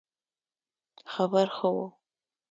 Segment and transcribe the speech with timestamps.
[1.13, 1.87] خبر ښه وو